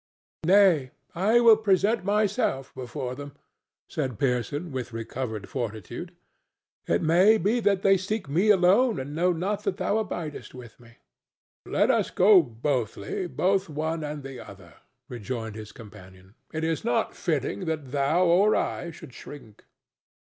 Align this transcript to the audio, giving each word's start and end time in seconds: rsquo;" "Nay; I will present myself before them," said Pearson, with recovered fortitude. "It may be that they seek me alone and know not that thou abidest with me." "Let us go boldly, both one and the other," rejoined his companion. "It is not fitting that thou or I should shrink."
rsquo;" 0.43 0.47
"Nay; 0.47 0.91
I 1.13 1.39
will 1.41 1.57
present 1.57 2.03
myself 2.03 2.73
before 2.73 3.13
them," 3.13 3.33
said 3.87 4.17
Pearson, 4.17 4.71
with 4.71 4.93
recovered 4.93 5.47
fortitude. 5.47 6.15
"It 6.87 7.03
may 7.03 7.37
be 7.37 7.59
that 7.59 7.83
they 7.83 7.97
seek 7.97 8.27
me 8.27 8.49
alone 8.49 8.99
and 8.99 9.13
know 9.13 9.31
not 9.31 9.61
that 9.65 9.77
thou 9.77 10.03
abidest 10.03 10.55
with 10.55 10.79
me." 10.79 10.97
"Let 11.67 11.91
us 11.91 12.09
go 12.09 12.41
boldly, 12.41 13.27
both 13.27 13.69
one 13.69 14.03
and 14.03 14.23
the 14.23 14.39
other," 14.39 14.73
rejoined 15.07 15.53
his 15.53 15.71
companion. 15.71 16.33
"It 16.51 16.63
is 16.63 16.83
not 16.83 17.15
fitting 17.15 17.65
that 17.65 17.91
thou 17.91 18.25
or 18.25 18.55
I 18.55 18.89
should 18.89 19.13
shrink." 19.13 19.65